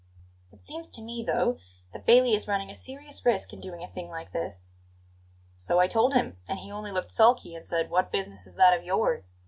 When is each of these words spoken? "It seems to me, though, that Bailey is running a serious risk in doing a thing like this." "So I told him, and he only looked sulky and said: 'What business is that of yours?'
"It 0.51 0.63
seems 0.63 0.89
to 0.89 1.01
me, 1.03 1.23
though, 1.23 1.59
that 1.93 2.07
Bailey 2.07 2.33
is 2.33 2.47
running 2.47 2.71
a 2.71 2.73
serious 2.73 3.23
risk 3.23 3.53
in 3.53 3.59
doing 3.61 3.83
a 3.83 3.87
thing 3.87 4.09
like 4.09 4.31
this." 4.31 4.69
"So 5.55 5.77
I 5.77 5.85
told 5.85 6.15
him, 6.15 6.37
and 6.47 6.57
he 6.57 6.71
only 6.71 6.91
looked 6.91 7.11
sulky 7.11 7.53
and 7.53 7.63
said: 7.63 7.91
'What 7.91 8.11
business 8.11 8.47
is 8.47 8.55
that 8.55 8.75
of 8.75 8.83
yours?' 8.83 9.33